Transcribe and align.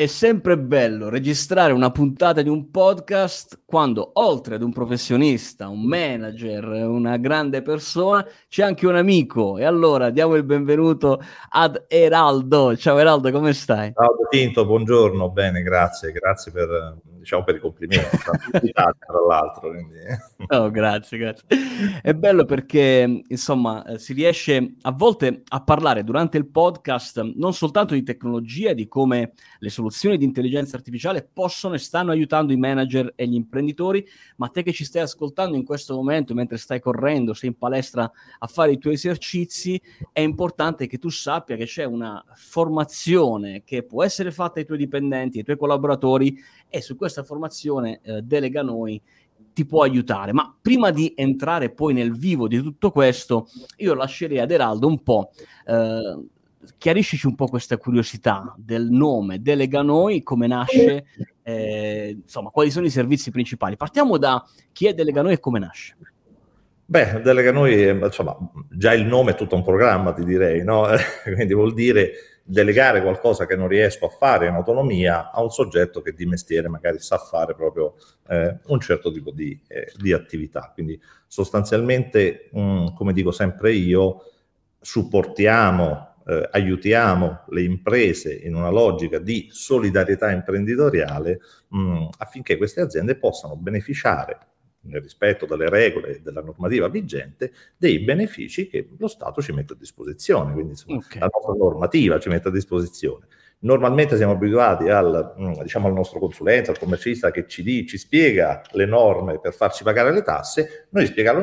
è 0.00 0.06
sempre 0.06 0.56
bello 0.56 1.10
registrare 1.10 1.74
una 1.74 1.90
puntata 1.90 2.40
di 2.40 2.48
un 2.48 2.70
podcast 2.70 3.60
quando 3.66 4.12
oltre 4.14 4.54
ad 4.54 4.62
un 4.62 4.72
professionista, 4.72 5.68
un 5.68 5.82
manager, 5.82 6.64
una 6.64 7.18
grande 7.18 7.60
persona, 7.60 8.26
c'è 8.48 8.62
anche 8.62 8.86
un 8.86 8.96
amico. 8.96 9.58
E 9.58 9.64
allora 9.64 10.08
diamo 10.08 10.36
il 10.36 10.44
benvenuto 10.44 11.20
ad 11.50 11.84
Eraldo. 11.86 12.74
Ciao 12.78 12.96
Eraldo, 12.96 13.30
come 13.30 13.52
stai? 13.52 13.92
Ciao 13.92 14.16
Tinto, 14.30 14.64
buongiorno, 14.64 15.28
bene, 15.28 15.60
grazie, 15.60 16.12
grazie 16.12 16.50
per, 16.50 16.96
diciamo, 17.04 17.44
per 17.44 17.56
i 17.56 17.60
complimenti, 17.60 18.16
tra 18.72 18.94
l'altro. 19.28 19.68
Quindi... 19.68 19.98
Oh, 20.48 20.70
grazie, 20.70 21.18
grazie. 21.18 21.44
È 22.00 22.14
bello 22.14 22.46
perché, 22.46 23.22
insomma, 23.28 23.84
eh, 23.84 23.98
si 23.98 24.14
riesce 24.14 24.76
a 24.80 24.92
volte 24.92 25.42
a 25.46 25.62
parlare 25.62 26.04
durante 26.04 26.38
il 26.38 26.48
podcast 26.48 27.20
non 27.34 27.52
soltanto 27.52 27.92
di 27.92 28.02
tecnologia, 28.02 28.72
di 28.72 28.88
come 28.88 29.32
le 29.58 29.68
soluzioni 29.68 29.88
soluzioni 29.90 30.16
di 30.16 30.24
intelligenza 30.24 30.76
artificiale 30.76 31.28
possono 31.30 31.74
e 31.74 31.78
stanno 31.78 32.12
aiutando 32.12 32.52
i 32.52 32.56
manager 32.56 33.12
e 33.16 33.26
gli 33.26 33.34
imprenditori, 33.34 34.06
ma 34.36 34.48
te 34.48 34.62
che 34.62 34.72
ci 34.72 34.84
stai 34.84 35.02
ascoltando 35.02 35.56
in 35.56 35.64
questo 35.64 35.94
momento, 35.94 36.32
mentre 36.32 36.56
stai 36.56 36.80
correndo, 36.80 37.34
sei 37.34 37.50
in 37.50 37.58
palestra 37.58 38.10
a 38.38 38.46
fare 38.46 38.72
i 38.72 38.78
tuoi 38.78 38.94
esercizi, 38.94 39.80
è 40.12 40.20
importante 40.20 40.86
che 40.86 40.98
tu 40.98 41.08
sappia 41.08 41.56
che 41.56 41.66
c'è 41.66 41.84
una 41.84 42.24
formazione 42.34 43.62
che 43.64 43.82
può 43.82 44.04
essere 44.04 44.30
fatta 44.30 44.60
ai 44.60 44.64
tuoi 44.64 44.78
dipendenti, 44.78 45.38
ai 45.38 45.44
tuoi 45.44 45.58
collaboratori 45.58 46.38
e 46.68 46.80
su 46.80 46.96
questa 46.96 47.24
formazione 47.24 48.00
eh, 48.02 48.22
delega 48.22 48.62
noi 48.62 49.00
ti 49.52 49.66
può 49.66 49.82
aiutare. 49.82 50.32
Ma 50.32 50.54
prima 50.60 50.90
di 50.90 51.12
entrare 51.16 51.70
poi 51.70 51.92
nel 51.92 52.16
vivo 52.16 52.46
di 52.46 52.62
tutto 52.62 52.92
questo, 52.92 53.48
io 53.78 53.94
lascerei 53.94 54.38
ad 54.38 54.50
Eraldo 54.52 54.86
un 54.86 55.02
po' 55.02 55.32
eh, 55.66 56.16
chiariscici 56.76 57.26
un 57.26 57.34
po' 57.34 57.46
questa 57.46 57.76
curiosità 57.78 58.54
del 58.56 58.88
nome 58.90 59.40
Delega 59.40 59.82
Noi, 59.82 60.22
come 60.22 60.46
nasce, 60.46 61.06
eh, 61.42 62.18
insomma, 62.22 62.50
quali 62.50 62.70
sono 62.70 62.86
i 62.86 62.90
servizi 62.90 63.30
principali. 63.30 63.76
Partiamo 63.76 64.18
da 64.18 64.44
chi 64.72 64.86
è 64.86 64.94
Delega 64.94 65.22
Noi 65.22 65.34
e 65.34 65.40
come 65.40 65.58
nasce. 65.58 65.96
Beh, 66.84 67.20
Delega 67.22 67.52
Noi, 67.52 67.88
insomma, 67.88 68.36
già 68.68 68.92
il 68.92 69.06
nome 69.06 69.32
è 69.32 69.34
tutto 69.36 69.54
un 69.54 69.62
programma, 69.62 70.12
ti 70.12 70.24
direi, 70.24 70.64
no? 70.64 70.86
Quindi 71.34 71.54
vuol 71.54 71.72
dire 71.72 72.12
delegare 72.42 73.00
qualcosa 73.00 73.46
che 73.46 73.54
non 73.54 73.68
riesco 73.68 74.06
a 74.06 74.08
fare 74.08 74.48
in 74.48 74.54
autonomia 74.54 75.30
a 75.30 75.40
un 75.40 75.50
soggetto 75.50 76.02
che 76.02 76.14
di 76.14 76.26
mestiere 76.26 76.68
magari 76.68 76.98
sa 76.98 77.16
fare 77.16 77.54
proprio 77.54 77.94
eh, 78.28 78.58
un 78.66 78.80
certo 78.80 79.12
tipo 79.12 79.30
di, 79.30 79.58
eh, 79.68 79.92
di 79.96 80.12
attività. 80.12 80.72
Quindi 80.74 81.00
sostanzialmente, 81.28 82.48
mh, 82.52 82.60
mm, 82.60 82.86
come 82.94 83.12
dico 83.12 83.30
sempre 83.30 83.72
io, 83.72 84.24
supportiamo 84.80 86.09
eh, 86.30 86.48
aiutiamo 86.52 87.44
le 87.48 87.62
imprese 87.62 88.32
in 88.32 88.54
una 88.54 88.70
logica 88.70 89.18
di 89.18 89.48
solidarietà 89.50 90.30
imprenditoriale 90.30 91.40
mh, 91.68 91.78
mm, 91.80 92.06
affinché 92.18 92.56
queste 92.56 92.80
aziende 92.80 93.16
possano 93.16 93.56
beneficiare 93.56 94.38
nel 94.82 95.02
rispetto 95.02 95.44
delle 95.44 95.68
regole 95.68 96.16
e 96.16 96.20
della 96.20 96.40
normativa 96.40 96.88
vigente, 96.88 97.52
dei 97.76 97.98
benefici 97.98 98.68
che 98.68 98.88
lo 98.96 99.08
Stato 99.08 99.42
ci 99.42 99.52
mette 99.52 99.72
a 99.72 99.76
disposizione, 99.76 100.52
quindi 100.52 100.70
insomma, 100.70 100.98
okay. 100.98 101.18
la 101.18 101.28
nostra 101.30 101.52
normativa 101.54 102.18
ci 102.20 102.28
mette 102.28 102.48
a 102.48 102.52
disposizione. 102.52 103.26
Normalmente 103.62 104.16
siamo 104.16 104.32
abituati 104.32 104.88
al, 104.88 105.34
mm, 105.38 105.60
diciamo, 105.60 105.86
al 105.86 105.92
nostro 105.92 106.18
consulente, 106.18 106.70
al 106.70 106.78
commercialista 106.78 107.30
che 107.30 107.46
ci, 107.46 107.62
di, 107.62 107.86
ci, 107.86 107.98
spiega 107.98 108.62
le 108.70 108.86
norme 108.86 109.38
per 109.38 109.52
farci 109.52 109.82
pagare 109.84 110.12
le 110.12 110.22
tasse, 110.22 110.86
noi 110.90 111.04
spieghiamo 111.04 111.42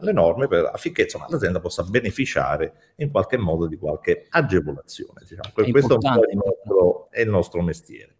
le, 0.00 0.12
norme 0.12 0.46
per, 0.46 0.70
affinché 0.72 1.02
insomma, 1.02 1.26
l'azienda 1.28 1.58
possa 1.58 1.82
beneficiare 1.82 2.92
in 2.96 3.10
qualche 3.10 3.36
modo 3.36 3.66
di 3.66 3.76
qualche 3.76 4.26
agevolazione. 4.28 5.22
Diciamo. 5.28 5.50
Questo 5.52 5.94
è, 5.94 6.30
il 6.30 6.36
nostro, 6.36 7.08
è 7.10 7.20
il 7.22 7.28
nostro 7.28 7.62
mestiere. 7.62 8.14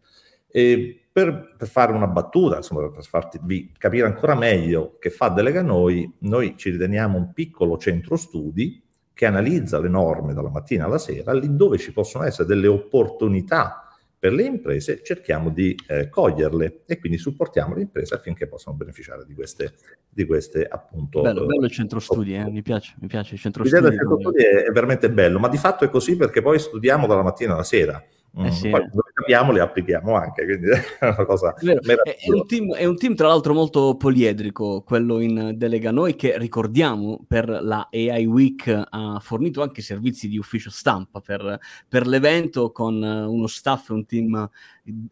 E 0.48 1.08
per, 1.12 1.54
per, 1.56 1.68
fare 1.68 1.92
una 1.92 2.08
battuta, 2.08 2.56
insomma, 2.56 2.90
per 2.90 3.04
farvi 3.04 3.72
capire 3.78 4.06
ancora 4.06 4.34
meglio 4.34 4.96
che 4.98 5.10
fa 5.10 5.28
Delega 5.28 5.62
Noi, 5.62 6.16
noi 6.20 6.56
ci 6.56 6.70
riteniamo 6.70 7.16
un 7.16 7.32
piccolo 7.32 7.78
centro 7.78 8.16
studi 8.16 8.82
che 9.16 9.24
analizza 9.24 9.80
le 9.80 9.88
norme 9.88 10.34
dalla 10.34 10.50
mattina 10.50 10.84
alla 10.84 10.98
sera, 10.98 11.32
lì 11.32 11.56
dove 11.56 11.78
ci 11.78 11.90
possono 11.90 12.24
essere 12.24 12.46
delle 12.46 12.66
opportunità 12.66 13.88
per 14.18 14.34
le 14.34 14.42
imprese, 14.42 15.00
cerchiamo 15.02 15.48
di 15.48 15.74
eh, 15.88 16.10
coglierle 16.10 16.82
e 16.84 16.98
quindi 16.98 17.16
supportiamo 17.16 17.74
le 17.74 17.80
imprese 17.80 18.14
affinché 18.14 18.46
possano 18.46 18.76
beneficiare 18.76 19.24
di 19.24 19.32
queste, 19.32 19.72
di 20.10 20.26
queste 20.26 20.66
appunto... 20.66 21.22
Bello, 21.22 21.44
eh, 21.44 21.46
bello 21.46 21.64
il 21.64 21.70
centro 21.70 21.98
studi, 21.98 22.34
eh? 22.34 22.44
mi 22.44 22.60
piace, 22.60 22.94
mi 23.00 23.06
piace 23.06 23.36
il 23.36 23.40
centro 23.40 23.64
studi. 23.64 23.80
L'idea 23.80 23.88
del 23.90 23.98
centro 23.98 24.20
studi 24.20 24.42
è, 24.42 24.64
è 24.64 24.70
veramente 24.70 25.10
bello, 25.10 25.38
ma 25.38 25.48
di 25.48 25.56
fatto 25.56 25.86
è 25.86 25.88
così 25.88 26.14
perché 26.16 26.42
poi 26.42 26.58
studiamo 26.58 27.06
dalla 27.06 27.22
mattina 27.22 27.54
alla 27.54 27.62
sera. 27.62 27.98
Eh 28.36 28.42
mm, 28.42 28.48
sì. 28.48 28.68
Poi 28.68 28.86
capiamo 29.16 29.50
le 29.50 29.60
applichiamo 29.60 30.14
anche, 30.14 30.44
quindi 30.44 30.68
è 31.00 31.06
una 31.06 31.24
cosa 31.24 31.54
è, 31.54 32.30
un 32.30 32.46
team, 32.46 32.74
è, 32.74 32.84
un 32.84 32.98
team, 32.98 33.14
tra 33.14 33.28
l'altro 33.28 33.54
molto 33.54 33.96
poliedrico, 33.96 34.82
quello 34.82 35.20
in 35.20 35.54
Delega 35.56 35.90
Noi, 35.90 36.16
che 36.16 36.36
ricordiamo 36.36 37.24
per 37.26 37.48
la 37.48 37.88
AI 37.90 38.26
Week 38.26 38.68
ha 38.86 39.18
fornito 39.20 39.62
anche 39.62 39.80
servizi 39.80 40.28
di 40.28 40.36
ufficio 40.36 40.68
stampa 40.68 41.20
per, 41.20 41.58
per 41.88 42.06
l'evento 42.06 42.70
con 42.72 43.02
uno 43.02 43.46
staff 43.46 43.88
e 43.88 43.92
un 43.94 44.04
team 44.04 44.50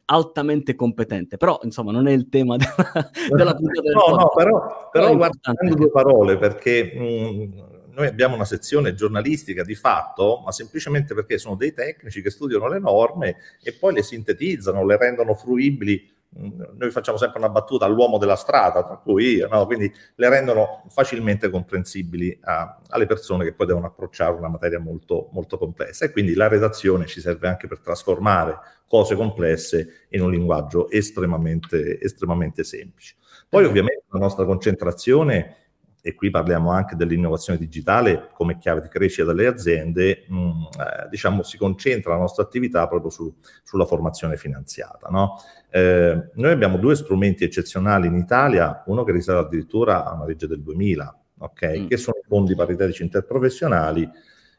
altamente 0.04 0.74
competente, 0.74 1.38
però 1.38 1.58
insomma 1.62 1.90
non 1.90 2.06
è 2.06 2.12
il 2.12 2.28
tema 2.28 2.56
della, 2.56 3.10
della 3.30 3.54
puntata 3.54 3.80
del 3.80 3.92
No, 3.94 4.16
no, 4.16 4.28
però, 4.34 4.90
però 4.92 5.16
guardando 5.16 5.74
due 5.74 5.90
parole 5.90 6.36
perché... 6.36 6.92
Mh, 6.94 7.60
mm, 7.60 7.73
noi 7.94 8.06
abbiamo 8.08 8.34
una 8.34 8.44
sezione 8.44 8.94
giornalistica 8.94 9.62
di 9.62 9.74
fatto, 9.74 10.42
ma 10.44 10.52
semplicemente 10.52 11.14
perché 11.14 11.38
sono 11.38 11.54
dei 11.54 11.72
tecnici 11.72 12.20
che 12.20 12.30
studiano 12.30 12.68
le 12.68 12.78
norme 12.78 13.36
e 13.62 13.72
poi 13.72 13.94
le 13.94 14.02
sintetizzano, 14.02 14.84
le 14.84 14.96
rendono 14.96 15.34
fruibili. 15.34 16.12
Mm, 16.36 16.60
noi 16.76 16.90
facciamo 16.90 17.16
sempre 17.16 17.38
una 17.38 17.48
battuta 17.48 17.84
all'uomo 17.84 18.18
della 18.18 18.34
strada, 18.34 18.84
tra 18.84 18.96
cui 18.96 19.36
io, 19.36 19.48
no? 19.48 19.64
quindi 19.66 19.92
le 20.16 20.28
rendono 20.28 20.84
facilmente 20.88 21.48
comprensibili 21.48 22.36
a, 22.42 22.80
alle 22.88 23.06
persone 23.06 23.44
che 23.44 23.52
poi 23.52 23.68
devono 23.68 23.86
approcciare 23.86 24.36
una 24.36 24.48
materia 24.48 24.80
molto, 24.80 25.28
molto 25.32 25.56
complessa. 25.56 26.04
E 26.04 26.10
quindi 26.10 26.34
la 26.34 26.48
redazione 26.48 27.06
ci 27.06 27.20
serve 27.20 27.46
anche 27.46 27.68
per 27.68 27.78
trasformare 27.78 28.58
cose 28.88 29.14
complesse 29.14 30.06
in 30.10 30.22
un 30.22 30.30
linguaggio 30.30 30.90
estremamente, 30.90 32.00
estremamente 32.00 32.64
semplice. 32.64 33.14
Poi 33.48 33.64
ovviamente 33.64 34.04
la 34.08 34.18
nostra 34.18 34.44
concentrazione 34.44 35.63
e 36.06 36.14
qui 36.14 36.28
parliamo 36.28 36.70
anche 36.70 36.96
dell'innovazione 36.96 37.58
digitale 37.58 38.28
come 38.34 38.58
chiave 38.58 38.82
di 38.82 38.88
crescita 38.88 39.24
delle 39.24 39.46
aziende, 39.46 40.26
mh, 40.28 40.36
mm, 40.36 40.50
eh, 40.50 41.08
diciamo 41.08 41.42
si 41.42 41.56
concentra 41.56 42.12
la 42.12 42.18
nostra 42.18 42.42
attività 42.42 42.86
proprio 42.86 43.10
su, 43.10 43.34
sulla 43.62 43.86
formazione 43.86 44.36
finanziata. 44.36 45.08
No? 45.08 45.40
Eh, 45.70 46.28
noi 46.34 46.52
abbiamo 46.52 46.76
due 46.76 46.94
strumenti 46.94 47.44
eccezionali 47.44 48.06
in 48.06 48.16
Italia, 48.16 48.82
uno 48.84 49.02
che 49.02 49.12
risale 49.12 49.38
addirittura 49.38 50.04
a 50.04 50.12
una 50.12 50.26
legge 50.26 50.46
del 50.46 50.60
2000, 50.60 51.20
okay? 51.38 51.80
mm. 51.80 51.86
che 51.86 51.96
sono 51.96 52.18
i 52.18 52.26
fondi 52.28 52.54
paritetici 52.54 53.02
interprofessionali, 53.02 54.06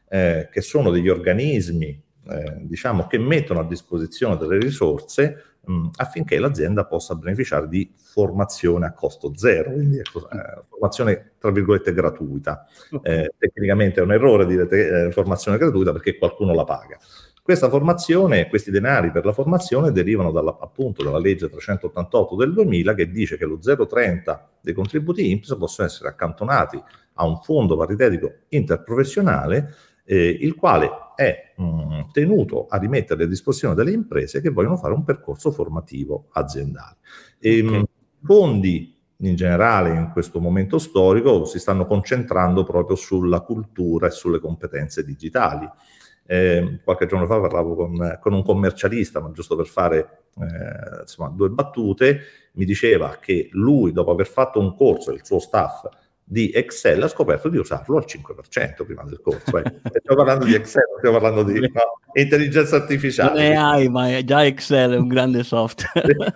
eh, 0.08 0.48
che 0.50 0.60
sono 0.60 0.90
degli 0.90 1.08
organismi 1.08 2.02
eh, 2.28 2.56
diciamo, 2.62 3.06
che 3.06 3.18
mettono 3.18 3.60
a 3.60 3.64
disposizione 3.64 4.36
delle 4.36 4.58
risorse 4.58 5.55
mh, 5.66 5.88
affinché 5.96 6.38
l'azienda 6.38 6.86
possa 6.86 7.14
beneficiare 7.14 7.68
di 7.68 7.92
formazione 7.96 8.86
a 8.86 8.92
costo 8.92 9.32
zero, 9.36 9.72
quindi 9.72 9.98
ecco, 9.98 10.28
eh, 10.30 10.62
formazione 10.68 11.32
tra 11.38 11.50
virgolette 11.50 11.92
gratuita. 11.92 12.66
Eh, 13.02 13.32
tecnicamente 13.36 14.00
è 14.00 14.02
un 14.02 14.12
errore 14.12 14.46
dire 14.46 14.66
te- 14.66 15.06
eh, 15.06 15.10
formazione 15.10 15.58
gratuita 15.58 15.92
perché 15.92 16.16
qualcuno 16.16 16.54
la 16.54 16.64
paga. 16.64 16.98
Questa 17.42 17.68
formazione, 17.68 18.48
questi 18.48 18.72
denari 18.72 19.12
per 19.12 19.24
la 19.24 19.32
formazione 19.32 19.92
derivano 19.92 20.32
dalla, 20.32 20.58
appunto 20.60 21.04
dalla 21.04 21.18
legge 21.18 21.48
388 21.48 22.34
del 22.34 22.52
2000 22.52 22.94
che 22.94 23.08
dice 23.08 23.36
che 23.36 23.44
lo 23.44 23.60
0,30 23.60 24.40
dei 24.60 24.74
contributi 24.74 25.30
INPS 25.30 25.54
possono 25.56 25.86
essere 25.86 26.08
accantonati 26.08 26.82
a 27.14 27.24
un 27.24 27.38
fondo 27.42 27.76
paritetico 27.76 28.32
interprofessionale 28.48 29.74
eh, 30.06 30.38
il 30.40 30.54
quale 30.54 30.90
è 31.16 31.52
mh, 31.56 31.64
mm, 31.64 32.00
tenuto 32.12 32.66
a 32.68 32.78
rimettere 32.78 33.24
a 33.24 33.26
disposizione 33.26 33.74
delle 33.74 33.90
imprese 33.90 34.40
che 34.40 34.50
vogliono 34.50 34.76
fare 34.76 34.94
un 34.94 35.04
percorso 35.04 35.50
formativo 35.50 36.28
aziendale. 36.32 36.96
E, 37.38 37.66
okay. 37.66 37.84
fondi 38.22 38.94
in 39.20 39.34
generale 39.34 39.94
in 39.94 40.10
questo 40.12 40.40
momento 40.40 40.78
storico 40.78 41.44
si 41.46 41.58
stanno 41.58 41.86
concentrando 41.86 42.64
proprio 42.64 42.96
sulla 42.96 43.40
cultura 43.40 44.06
e 44.06 44.10
sulle 44.10 44.40
competenze 44.40 45.04
digitali. 45.04 45.68
Eh, 46.28 46.80
qualche 46.82 47.06
giorno 47.06 47.26
fa 47.26 47.40
parlavo 47.40 47.76
con, 47.76 48.18
con, 48.20 48.32
un 48.32 48.42
commercialista, 48.42 49.20
ma 49.20 49.30
giusto 49.30 49.54
per 49.54 49.66
fare 49.66 50.24
eh, 50.38 51.00
insomma, 51.02 51.28
due 51.28 51.48
battute, 51.50 52.20
mi 52.54 52.64
diceva 52.64 53.16
che 53.20 53.48
lui, 53.52 53.92
dopo 53.92 54.10
aver 54.10 54.26
fatto 54.26 54.58
un 54.58 54.74
corso, 54.74 55.12
il 55.12 55.24
suo 55.24 55.38
staff, 55.38 55.84
di 56.28 56.50
Excel 56.50 57.00
ha 57.02 57.08
scoperto 57.08 57.48
di 57.48 57.56
usarlo 57.56 57.98
al 57.98 58.04
5% 58.04 58.84
prima 58.84 59.04
del 59.04 59.20
corso. 59.20 59.58
Eh. 59.58 59.74
Stiamo 60.00 60.16
parlando 60.16 60.44
di 60.44 60.54
Excel, 60.54 60.82
stiamo 60.98 61.20
parlando 61.20 61.44
di 61.44 61.60
no, 61.60 62.00
intelligenza 62.14 62.74
artificiale. 62.74 63.30
Non 63.30 63.52
è 63.52 63.54
AI, 63.54 63.88
ma 63.88 64.08
è 64.10 64.24
già 64.24 64.44
Excel, 64.44 64.94
è 64.94 64.96
un 64.96 65.06
grande 65.06 65.44
software. 65.44 66.34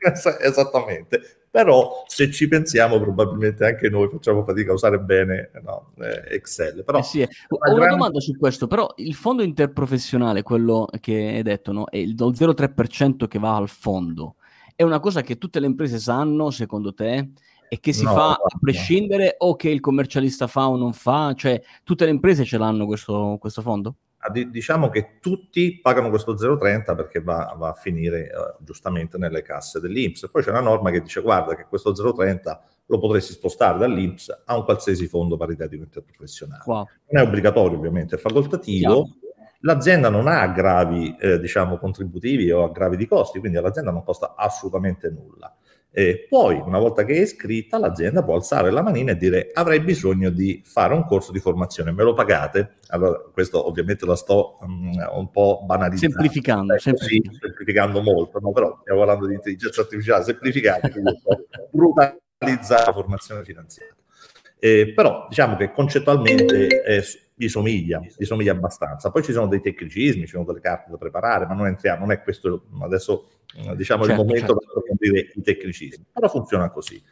Esattamente. 0.40 1.22
Però 1.50 2.04
se 2.06 2.30
ci 2.30 2.48
pensiamo, 2.48 3.00
probabilmente 3.00 3.64
anche 3.64 3.88
noi 3.88 4.10
facciamo 4.10 4.44
fatica 4.44 4.72
a 4.72 4.74
usare 4.74 5.00
bene 5.00 5.50
no, 5.64 5.92
eh, 6.00 6.34
Excel. 6.34 6.84
Però, 6.84 6.98
eh 6.98 7.02
sì, 7.02 7.22
ho 7.22 7.56
una 7.60 7.74
grande... 7.74 7.88
domanda 7.88 8.20
su 8.20 8.36
questo, 8.36 8.66
però 8.66 8.92
il 8.96 9.14
fondo 9.14 9.42
interprofessionale, 9.42 10.42
quello 10.42 10.86
che 11.00 11.14
hai 11.14 11.42
detto, 11.42 11.72
no? 11.72 11.86
è 11.86 11.96
il 11.96 12.14
0,3% 12.14 13.26
che 13.26 13.38
va 13.38 13.56
al 13.56 13.70
fondo. 13.70 14.36
È 14.76 14.82
una 14.82 15.00
cosa 15.00 15.22
che 15.22 15.38
tutte 15.38 15.60
le 15.60 15.66
imprese 15.66 15.98
sanno, 15.98 16.50
secondo 16.50 16.92
te? 16.92 17.30
E 17.72 17.78
che 17.78 17.92
si 17.92 18.02
no, 18.02 18.12
fa 18.12 18.30
a 18.32 18.58
prescindere 18.60 19.36
o 19.38 19.54
che 19.54 19.70
il 19.70 19.78
commercialista 19.78 20.48
fa 20.48 20.68
o 20.68 20.76
non 20.76 20.92
fa? 20.92 21.32
Cioè, 21.36 21.62
tutte 21.84 22.04
le 22.04 22.10
imprese 22.10 22.44
ce 22.44 22.58
l'hanno 22.58 22.84
questo, 22.84 23.36
questo 23.38 23.62
fondo? 23.62 23.94
Ah, 24.18 24.30
diciamo 24.30 24.88
che 24.88 25.18
tutti 25.20 25.78
pagano 25.80 26.08
questo 26.08 26.34
0,30 26.34 26.96
perché 26.96 27.22
va, 27.22 27.54
va 27.56 27.68
a 27.68 27.74
finire 27.74 28.28
uh, 28.34 28.64
giustamente 28.64 29.18
nelle 29.18 29.42
casse 29.42 29.78
dell'Inps. 29.78 30.28
Poi 30.32 30.42
c'è 30.42 30.50
una 30.50 30.60
norma 30.60 30.90
che 30.90 31.00
dice 31.00 31.20
guarda 31.20 31.54
che 31.54 31.66
questo 31.68 31.92
0,30 31.92 32.58
lo 32.86 32.98
potresti 32.98 33.34
spostare 33.34 33.78
dall'Inps 33.78 34.42
a 34.46 34.56
un 34.56 34.64
qualsiasi 34.64 35.06
fondo 35.06 35.36
paritetico 35.36 35.84
interprofessionale. 35.84 36.64
Wow. 36.66 36.88
Non 37.10 37.22
è 37.22 37.24
obbligatorio 37.24 37.78
ovviamente, 37.78 38.16
è 38.16 38.18
facoltativo. 38.18 39.04
Chiaro. 39.04 39.18
L'azienda 39.60 40.08
non 40.08 40.26
ha 40.26 40.40
aggravi 40.40 41.16
eh, 41.20 41.38
diciamo, 41.38 41.78
contributivi 41.78 42.50
o 42.50 42.64
aggravi 42.64 42.96
di 42.96 43.06
costi, 43.06 43.38
quindi 43.38 43.58
all'azienda 43.58 43.92
non 43.92 44.02
costa 44.02 44.34
assolutamente 44.36 45.08
nulla. 45.08 45.54
E 45.92 46.26
poi, 46.28 46.56
una 46.64 46.78
volta 46.78 47.04
che 47.04 47.14
è 47.14 47.20
iscritta, 47.20 47.76
l'azienda 47.76 48.22
può 48.22 48.36
alzare 48.36 48.70
la 48.70 48.80
manina 48.80 49.10
e 49.10 49.16
dire 49.16 49.50
avrei 49.52 49.80
bisogno 49.80 50.30
di 50.30 50.62
fare 50.64 50.94
un 50.94 51.04
corso 51.04 51.32
di 51.32 51.40
formazione, 51.40 51.90
me 51.90 52.04
lo 52.04 52.14
pagate? 52.14 52.76
Allora, 52.88 53.18
questo 53.32 53.66
ovviamente 53.66 54.06
lo 54.06 54.14
sto 54.14 54.58
um, 54.60 54.92
un 55.14 55.30
po' 55.30 55.62
banalizzando. 55.66 56.14
Semplificando. 56.14 56.72
Ecco, 56.74 56.82
semplificando. 56.82 57.32
Sì, 57.32 57.38
semplificando 57.40 58.02
molto, 58.02 58.38
no? 58.38 58.52
però 58.52 58.78
stiamo 58.82 59.00
parlando 59.00 59.26
di 59.26 59.34
intelligenza 59.34 59.80
artificiale 59.80 60.22
semplificata, 60.24 60.90
quindi 60.90 61.12
brutalizzare 61.70 62.84
la 62.86 62.92
formazione 62.92 63.44
finanziaria. 63.44 63.94
Eh, 64.62 64.92
però 64.94 65.26
diciamo 65.28 65.56
che 65.56 65.72
concettualmente 65.72 66.82
eh, 66.84 67.02
gli, 67.40 67.48
somiglia, 67.48 68.02
gli 68.18 68.24
somiglia 68.24 68.52
abbastanza. 68.52 69.10
Poi 69.10 69.22
ci 69.22 69.32
sono 69.32 69.46
dei 69.46 69.62
tecnicismi, 69.62 70.22
ci 70.22 70.32
sono 70.32 70.44
delle 70.44 70.60
carte 70.60 70.90
da 70.90 70.98
preparare, 70.98 71.46
ma 71.46 71.54
non 71.54 71.68
entriamo, 71.68 72.00
non 72.00 72.12
è 72.12 72.20
questo 72.20 72.66
adesso 72.82 73.30
eh, 73.56 73.74
diciamo 73.76 74.04
certo, 74.04 74.20
il 74.20 74.26
momento 74.26 74.52
certo. 74.52 74.58
per 74.58 74.68
approfondire 74.68 75.32
i 75.34 75.40
tecnicismi. 75.40 76.04
Però 76.12 76.28
funziona 76.28 76.70
così. 76.70 77.02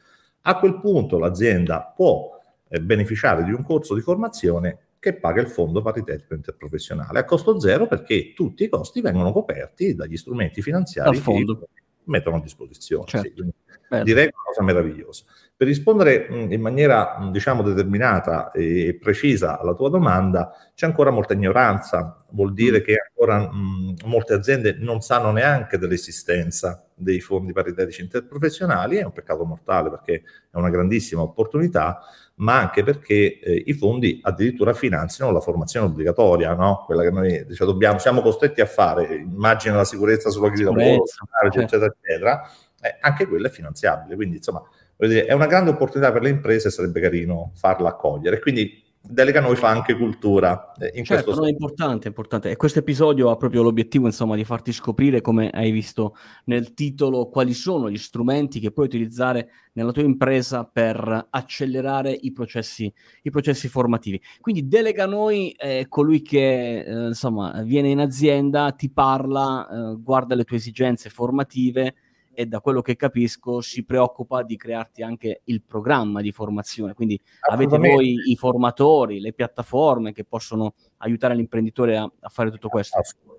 A 0.43 0.59
quel 0.59 0.81
punto 0.81 1.19
l'azienda 1.19 1.95
può 1.97 2.39
eh, 2.69 2.79
beneficiare 2.79 3.43
di 3.43 3.53
un 3.53 3.65
corso 3.65 3.95
di 3.95 4.03
formazione 4.03 4.79
che 4.99 5.15
paga 5.15 5.41
il 5.41 5.49
fondo 5.49 5.81
paritetico 5.81 6.35
interprofessionale 6.35 7.21
a 7.21 7.25
costo 7.25 7.59
zero 7.59 7.87
perché 7.87 8.35
tutti 8.35 8.65
i 8.65 8.69
costi 8.69 9.01
vengono 9.01 9.33
coperti 9.33 9.95
dagli 9.95 10.17
strumenti 10.17 10.61
finanziari 10.61 11.23
che 11.23 11.59
mettono 12.05 12.37
a 12.37 12.41
disposizione. 12.41 13.07
Certo. 13.07 13.45
Sì, 13.45 14.03
direi 14.03 14.25
una 14.25 14.43
cosa 14.45 14.63
meravigliosa. 14.63 15.25
Per 15.59 15.67
rispondere 15.67 16.29
in 16.31 16.61
maniera, 16.61 17.19
diciamo, 17.33 17.63
determinata 17.63 18.53
e 18.53 18.97
precisa 18.97 19.59
alla 19.59 19.75
tua 19.75 19.91
domanda, 19.91 20.53
c'è 20.73 20.87
ancora 20.87 21.11
molta 21.11 21.33
ignoranza, 21.33 22.17
vuol 22.31 22.53
dire 22.53 22.81
che 22.81 22.95
ancora 23.09 23.51
mh, 23.51 23.97
molte 24.05 24.35
aziende 24.35 24.77
non 24.79 25.01
sanno 25.01 25.33
neanche 25.33 25.77
dell'esistenza 25.77 26.87
dei 26.95 27.19
fondi 27.19 27.53
paritetici 27.53 28.03
interprofessionali, 28.03 28.99
è 28.99 29.05
un 29.05 29.11
peccato 29.11 29.45
mortale 29.45 29.91
perché 29.91 30.23
è 30.49 30.57
una 30.57 30.71
grandissima 30.71 31.23
opportunità, 31.23 32.03
ma 32.37 32.61
anche 32.61 32.85
perché 32.85 33.41
eh, 33.41 33.63
i 33.67 33.73
fondi 33.73 34.21
addirittura 34.23 34.75
finanziano 34.75 35.33
la 35.33 35.41
formazione 35.41 35.87
obbligatoria, 35.87 36.55
no? 36.55 36.85
quella 36.87 37.03
che 37.03 37.11
noi 37.11 37.45
diciamo, 37.45 37.73
dobbiamo, 37.73 37.99
siamo 37.99 38.21
costretti 38.21 38.61
a 38.61 38.67
fare, 38.67 39.13
immagina 39.17 39.75
la 39.75 39.85
sicurezza 39.85 40.31
sulla 40.31 40.51
di 40.51 40.63
lavoro, 40.63 41.03
certo. 41.05 41.59
eccetera, 41.59 41.87
eccetera, 41.87 42.49
eh, 42.81 42.97
anche 43.01 43.27
quella 43.27 43.49
è 43.49 43.51
finanziabile, 43.51 44.15
quindi 44.15 44.37
insomma 44.37 44.63
dire, 45.07 45.27
è 45.27 45.33
una 45.33 45.47
grande 45.47 45.71
opportunità 45.71 46.11
per 46.11 46.23
le 46.23 46.31
imprese, 46.31 46.71
sarebbe 46.71 47.01
carino 47.01 47.53
farla 47.55 47.91
accogliere. 47.91 48.41
Quindi 48.41 48.87
Delega 49.01 49.41
Noi 49.41 49.57
fa 49.57 49.69
anche 49.69 49.97
cultura. 49.97 50.73
Eh, 50.79 50.93
in 50.95 51.05
certo, 51.05 51.25
questo... 51.25 51.41
no, 51.41 51.47
è 51.47 51.51
importante, 51.51 52.05
è 52.05 52.09
importante. 52.09 52.51
E 52.51 52.57
questo 52.57 52.81
episodio 52.81 53.31
ha 53.31 53.37
proprio 53.37 53.63
l'obiettivo, 53.63 54.07
insomma, 54.07 54.37
di 54.37 54.45
farti 54.45 54.71
scoprire, 54.71 55.23
come 55.23 55.49
hai 55.51 55.71
visto 55.71 56.15
nel 56.45 56.75
titolo, 56.75 57.29
quali 57.29 57.55
sono 57.55 57.89
gli 57.89 57.97
strumenti 57.97 58.61
che 58.61 58.71
puoi 58.71 58.87
utilizzare 58.87 59.49
nella 59.73 59.93
tua 59.93 60.03
impresa 60.03 60.65
per 60.65 61.29
accelerare 61.31 62.11
i 62.11 62.33
processi, 62.33 62.93
i 63.23 63.31
processi 63.31 63.69
formativi. 63.69 64.21
Quindi 64.41 64.69
Delega 64.69 65.07
Noi 65.07 65.55
è 65.57 65.87
colui 65.89 66.21
che, 66.21 66.81
eh, 66.81 67.07
insomma, 67.07 67.63
viene 67.63 67.89
in 67.89 68.01
azienda, 68.01 68.73
ti 68.73 68.91
parla, 68.91 69.69
eh, 69.71 69.97
guarda 70.03 70.35
le 70.35 70.45
tue 70.45 70.57
esigenze 70.57 71.09
formative, 71.09 71.95
e 72.39 72.47
da 72.47 72.61
quello 72.61 72.83
che 72.83 72.95
capisco 72.95 73.61
si 73.61 73.85
preoccupa 73.85 74.45
di 74.45 74.57
crearti 74.57 75.03
anche 75.03 75.41
il 75.47 75.61
programma 75.61 76.21
di 76.21 76.31
formazione. 76.31 76.95
Quindi 76.95 77.21
avete 77.41 77.79
voi 77.79 78.31
i 78.31 78.37
formatori, 78.37 79.19
le 79.19 79.33
piattaforme 79.33 80.13
che 80.13 80.23
possono 80.23 80.75
aiutare 80.99 81.35
l'imprenditore 81.35 81.97
a, 81.97 82.09
a 82.21 82.29
fare 82.29 82.53
tutto 82.53 82.69
questo. 82.69 82.97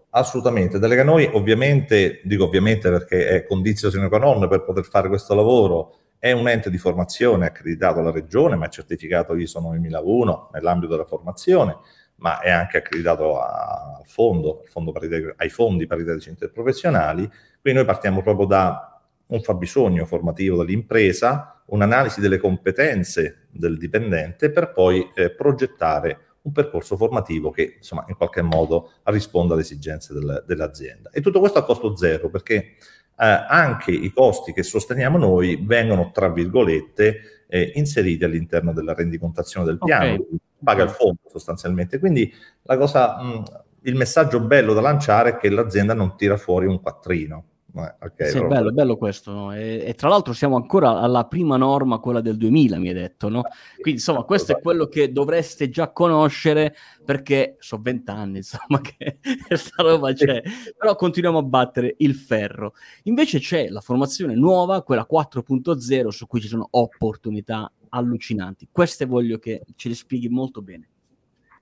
Assolutamente, 0.09 0.79
Delega 0.79 1.05
Noi 1.05 1.29
ovviamente, 1.31 2.19
dico 2.25 2.43
ovviamente 2.43 2.89
perché 2.89 3.29
è 3.29 3.45
condizio 3.45 3.89
sine 3.89 4.09
qua 4.09 4.17
non 4.17 4.45
per 4.49 4.65
poter 4.65 4.83
fare 4.83 5.07
questo 5.07 5.33
lavoro, 5.33 5.95
è 6.17 6.33
un 6.33 6.49
ente 6.49 6.69
di 6.69 6.77
formazione 6.77 7.45
accreditato 7.45 7.99
alla 7.99 8.11
regione, 8.11 8.57
ma 8.57 8.65
è 8.65 8.69
certificato 8.69 9.33
ISO 9.33 9.61
9001 9.61 10.49
nell'ambito 10.51 10.91
della 10.91 11.05
formazione, 11.05 11.77
ma 12.19 12.39
è 12.39 12.49
anche 12.49 12.77
accreditato 12.77 13.41
al 13.41 14.05
fondo, 14.05 14.63
fondo 14.67 14.93
ai 15.37 15.49
fondi 15.49 15.87
paritetici 15.87 16.29
interprofessionali. 16.29 17.27
Quindi 17.61 17.79
noi 17.79 17.85
partiamo 17.85 18.21
proprio 18.21 18.45
da 18.45 19.01
un 19.27 19.41
fabbisogno 19.41 20.05
formativo 20.05 20.63
dell'impresa, 20.63 21.61
un'analisi 21.65 22.19
delle 22.19 22.37
competenze 22.37 23.47
del 23.51 23.77
dipendente 23.77 24.51
per 24.51 24.71
poi 24.71 25.09
eh, 25.15 25.31
progettare 25.31 26.25
un 26.41 26.51
percorso 26.51 26.95
formativo 26.95 27.51
che 27.51 27.75
insomma 27.77 28.05
in 28.07 28.15
qualche 28.15 28.41
modo 28.41 28.93
risponda 29.03 29.53
alle 29.53 29.63
esigenze 29.63 30.13
del, 30.13 30.43
dell'azienda. 30.47 31.09
E 31.11 31.21
tutto 31.21 31.39
questo 31.39 31.59
a 31.59 31.63
costo 31.63 31.95
zero 31.95 32.29
perché 32.29 32.55
eh, 32.57 32.75
anche 33.17 33.91
i 33.91 34.11
costi 34.11 34.53
che 34.53 34.63
sosteniamo 34.63 35.17
noi 35.17 35.59
vengono, 35.61 36.11
tra 36.11 36.29
virgolette, 36.29 37.38
eh, 37.51 37.71
inseriti 37.75 38.23
all'interno 38.23 38.71
della 38.73 38.93
rendicontazione 38.93 39.65
del 39.65 39.79
piano, 39.79 40.13
okay. 40.13 40.37
paga 40.63 40.83
il 40.83 40.89
fondo 40.89 41.19
sostanzialmente. 41.25 41.97
Quindi 41.97 42.31
la 42.63 42.77
cosa, 42.77 43.21
mh, 43.21 43.43
il 43.81 43.95
messaggio 43.95 44.39
bello 44.39 44.73
da 44.73 44.81
lanciare 44.81 45.31
è 45.31 45.37
che 45.37 45.49
l'azienda 45.49 45.95
non 45.95 46.15
tira 46.15 46.37
fuori 46.37 46.67
un 46.67 46.79
quattrino, 46.79 47.43
okay, 47.73 48.29
sì, 48.29 48.45
bello, 48.45 48.71
bello 48.71 48.97
questo. 48.97 49.31
No? 49.31 49.53
E, 49.53 49.83
e, 49.85 49.93
tra 49.93 50.09
l'altro 50.09 50.33
siamo 50.33 50.55
ancora 50.55 50.99
alla 50.99 51.25
prima 51.25 51.57
norma, 51.57 51.99
quella 51.99 52.21
del 52.21 52.37
2000, 52.37 52.77
mi 52.77 52.87
hai 52.89 52.93
detto, 52.93 53.29
no? 53.29 53.41
Quindi 53.73 53.99
insomma, 53.99 54.23
questo 54.23 54.51
è 54.51 54.61
quello 54.61 54.87
che 54.87 55.11
dovreste 55.11 55.69
già 55.69 55.91
conoscere 55.91 56.75
perché 57.03 57.55
sono 57.59 57.81
vent'anni, 57.81 58.37
insomma, 58.43 58.81
che 58.81 59.19
questa 59.45 59.83
roba 59.83 60.13
c'è. 60.13 60.41
Però 60.77 60.95
continuiamo 60.95 61.39
a 61.39 61.43
battere 61.43 61.95
il 61.99 62.15
ferro. 62.15 62.73
Invece 63.03 63.39
c'è 63.39 63.69
la 63.69 63.81
formazione 63.81 64.35
nuova, 64.35 64.83
quella 64.83 65.07
4.0, 65.09 66.07
su 66.07 66.27
cui 66.27 66.41
ci 66.41 66.47
sono 66.47 66.67
opportunità 66.71 67.71
allucinanti. 67.89 68.67
Queste 68.71 69.05
voglio 69.05 69.37
che 69.37 69.63
ce 69.75 69.89
le 69.89 69.95
spieghi 69.95 70.29
molto 70.29 70.61
bene. 70.61 70.89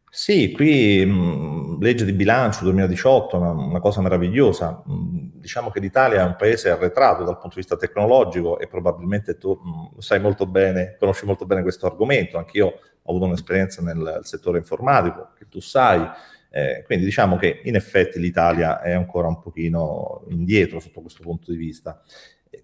Sì, 0.09 0.51
qui 0.51 1.05
mh, 1.05 1.79
legge 1.81 2.05
di 2.05 2.13
bilancio 2.13 2.63
2018, 2.63 3.37
una, 3.37 3.51
una 3.51 3.79
cosa 3.79 4.01
meravigliosa. 4.01 4.81
Diciamo 4.85 5.69
che 5.69 5.79
l'Italia 5.79 6.21
è 6.21 6.25
un 6.25 6.35
paese 6.37 6.69
arretrato 6.69 7.23
dal 7.23 7.33
punto 7.37 7.55
di 7.55 7.61
vista 7.61 7.75
tecnologico 7.77 8.57
e 8.59 8.67
probabilmente 8.67 9.37
tu 9.37 9.51
mh, 9.53 9.99
sai 9.99 10.19
molto 10.19 10.45
bene, 10.47 10.95
conosci 10.97 11.25
molto 11.25 11.45
bene 11.45 11.61
questo 11.61 11.85
argomento. 11.85 12.37
Anch'io 12.37 12.67
ho 13.03 13.09
avuto 13.11 13.25
un'esperienza 13.25 13.81
nel 13.81 14.19
settore 14.23 14.57
informatico, 14.59 15.31
che 15.37 15.47
tu 15.49 15.59
sai. 15.59 16.07
Eh, 16.49 16.83
quindi 16.85 17.03
diciamo 17.05 17.35
che 17.37 17.61
in 17.65 17.75
effetti 17.75 18.19
l'Italia 18.19 18.81
è 18.81 18.93
ancora 18.93 19.27
un 19.27 19.39
pochino 19.39 20.23
indietro 20.29 20.79
sotto 20.79 21.01
questo 21.01 21.21
punto 21.21 21.51
di 21.51 21.57
vista. 21.57 22.01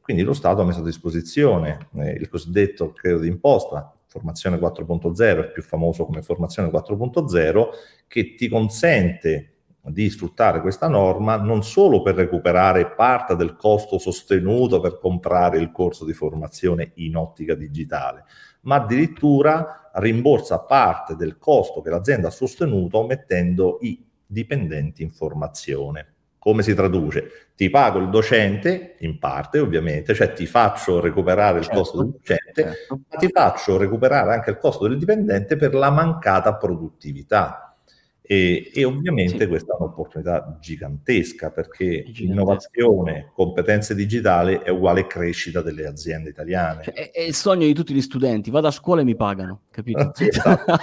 Quindi 0.02 0.24
lo 0.24 0.34
Stato 0.34 0.62
ha 0.62 0.66
messo 0.66 0.80
a 0.80 0.84
disposizione 0.84 1.90
eh, 1.98 2.12
il 2.12 2.28
cosiddetto 2.30 2.92
credito 2.94 3.22
d'imposta, 3.22 3.94
formazione 4.14 4.60
4.0, 4.60 5.44
è 5.44 5.52
più 5.52 5.64
famoso 5.64 6.06
come 6.06 6.22
formazione 6.22 6.70
4.0, 6.70 7.66
che 8.08 8.36
ti 8.36 8.48
consente 8.48 9.50
di 9.86 10.10
sfruttare 10.10 10.62
questa 10.62 10.88
norma 10.88 11.36
non 11.36 11.64
solo 11.64 12.02
per 12.04 12.16
recuperare 12.16 12.92
parte 12.92 13.36
del 13.36 13.56
costo 13.56 13.98
sostenuto 13.98 14.80
per 14.80 14.98
comprare 14.98 15.58
il 15.58 15.72
corso 15.72 16.06
di 16.06 16.14
formazione 16.14 16.92
in 16.96 17.18
ottica 17.18 17.56
digitale, 17.56 18.24
ma 18.62 18.76
addirittura 18.76 19.90
rimborsa 19.96 20.60
parte 20.60 21.16
del 21.16 21.38
costo 21.38 21.82
che 21.82 21.90
l'azienda 21.90 22.28
ha 22.28 22.32
sostenuto 22.32 23.04
mettendo 23.06 23.80
i 23.82 24.06
dipendenti 24.26 25.04
in 25.04 25.12
formazione. 25.12 26.13
Come 26.44 26.62
si 26.62 26.74
traduce? 26.74 27.52
Ti 27.56 27.70
pago 27.70 28.00
il 28.00 28.10
docente, 28.10 28.96
in 29.00 29.18
parte 29.18 29.60
ovviamente, 29.60 30.14
cioè 30.14 30.34
ti 30.34 30.46
faccio 30.46 31.00
recuperare 31.00 31.60
il 31.60 31.64
certo, 31.64 31.80
costo 31.80 32.04
del 32.04 32.12
docente, 32.12 32.64
certo. 32.64 33.00
ma 33.08 33.18
ti 33.18 33.30
faccio 33.32 33.78
recuperare 33.78 34.34
anche 34.34 34.50
il 34.50 34.58
costo 34.58 34.86
del 34.86 34.98
dipendente 34.98 35.56
per 35.56 35.74
la 35.74 35.90
mancata 35.90 36.54
produttività. 36.56 37.78
E, 38.22 38.72
e 38.74 38.84
ovviamente 38.84 39.40
sì. 39.40 39.48
questa 39.48 39.74
è 39.74 39.78
un'opportunità 39.80 40.58
gigantesca 40.60 41.52
perché 41.52 42.04
gigantesca. 42.04 42.24
innovazione, 42.24 43.32
competenze 43.34 43.96
digitali 43.96 44.60
è 44.62 44.70
uguale 44.70 45.08
crescita 45.08 45.62
delle 45.62 45.86
aziende 45.86 46.30
italiane. 46.30 46.84
Cioè, 46.84 46.94
è, 46.94 47.12
è, 47.12 47.22
il 47.22 47.36
sogno 47.36 47.66
di 47.66 47.74
tutti 47.74 47.94
gli 47.94 48.02
studenti, 48.02 48.52
vado 48.52 48.68
a 48.68 48.72
scuola 48.72 49.00
e 49.00 49.06
mi 49.06 49.16
pagano, 49.16 49.62
capito? 49.72 50.12
Sì, 50.16 50.28
esatto. 50.28 50.76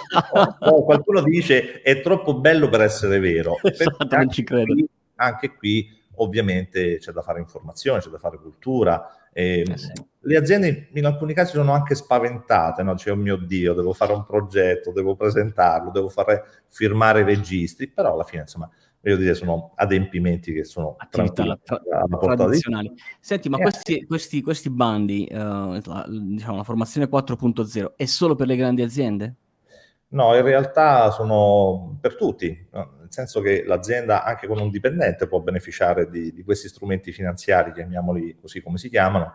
no, 0.61 0.85
qualcuno 0.85 1.21
dice 1.21 1.83
è 1.83 2.00
troppo 2.00 2.40
bello 2.40 2.71
per 2.71 2.81
essere 2.81 3.19
vero. 3.19 3.59
Esatto, 3.62 4.17
non 4.17 4.31
ci 4.31 4.43
credo. 4.43 4.75
Anche 5.20 5.54
qui 5.54 5.98
ovviamente 6.16 6.98
c'è 6.98 7.12
da 7.12 7.22
fare 7.22 7.40
informazione, 7.40 8.00
c'è 8.00 8.10
da 8.10 8.18
fare 8.18 8.38
cultura. 8.38 9.30
E 9.32 9.64
eh 9.66 9.78
sì. 9.78 9.92
Le 10.22 10.36
aziende 10.36 10.88
in 10.92 11.06
alcuni 11.06 11.32
casi 11.32 11.52
sono 11.52 11.72
anche 11.72 11.94
spaventate, 11.94 12.82
no? 12.82 12.96
Cioè, 12.96 13.12
oh 13.14 13.16
mio 13.16 13.36
Dio, 13.36 13.72
devo 13.72 13.92
fare 13.92 14.12
un 14.12 14.26
progetto, 14.26 14.92
devo 14.92 15.16
presentarlo, 15.16 15.90
devo 15.90 16.08
fare 16.08 16.44
firmare 16.66 17.20
i 17.20 17.24
registri, 17.24 17.88
però 17.88 18.12
alla 18.12 18.24
fine, 18.24 18.42
insomma, 18.42 18.68
voglio 19.02 19.16
dire, 19.16 19.34
sono 19.34 19.72
adempimenti 19.76 20.52
che 20.52 20.64
sono 20.64 20.94
attività 20.98 21.58
tra- 21.62 21.80
tradizionali. 22.18 22.92
Senti, 23.18 23.48
ma 23.48 23.56
eh. 23.58 23.62
questi, 23.62 24.04
questi, 24.04 24.42
questi, 24.42 24.68
bandi, 24.68 25.26
uh, 25.30 25.34
la, 25.36 26.06
diciamo, 26.06 26.56
la 26.58 26.64
formazione 26.64 27.08
4.0, 27.08 27.92
è 27.96 28.04
solo 28.04 28.34
per 28.34 28.46
le 28.46 28.56
grandi 28.56 28.82
aziende? 28.82 29.36
No, 30.12 30.35
in 30.35 30.43
realtà 30.43 31.11
sono 31.12 31.97
per 32.00 32.17
tutti, 32.17 32.49
nel 32.73 33.07
senso 33.11 33.40
che 33.40 33.62
l'azienda 33.64 34.25
anche 34.25 34.49
con 34.49 34.59
un 34.59 34.69
dipendente 34.69 35.29
può 35.29 35.38
beneficiare 35.40 36.11
di, 36.11 36.33
di 36.33 36.43
questi 36.43 36.67
strumenti 36.69 37.12
finanziari, 37.12 37.73
chiamiamoli 37.73 38.37
così 38.40 38.61
come 38.61 38.76
si 38.76 38.88
chiamano, 38.88 39.35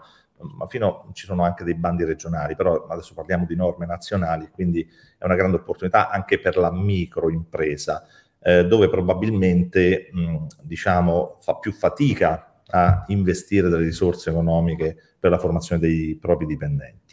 ma 0.58 0.67
fino 0.67 1.10
ci 1.13 1.25
sono 1.25 1.44
anche 1.44 1.63
dei 1.63 1.75
bandi 1.75 2.03
regionali, 2.03 2.58
però 2.58 2.88
adesso 2.88 3.13
parliamo 3.13 3.46
di 3.46 3.55
norme 3.55 3.86
nazionali, 3.86 4.50
quindi 4.51 4.86
è 5.17 5.24
una 5.24 5.36
grande 5.36 5.55
opportunità 5.58 6.10
anche 6.10 6.39
per 6.41 6.58
la 6.58 6.72
microimpresa, 6.74 8.05
eh, 8.41 8.65
dove 8.65 8.89
probabilmente 8.89 10.10
mh, 10.12 10.46
diciamo, 10.62 11.38
fa 11.39 11.55
più 11.55 11.72
fatica 11.72 12.60
a 12.67 13.05
investire 13.08 13.70
delle 13.70 13.84
risorse 13.86 14.29
economiche 14.29 14.98
per 15.17 15.32
la 15.32 15.38
formazione 15.39 15.79
dei 15.79 16.17
propri 16.20 16.46
dipendenti. 16.46 17.04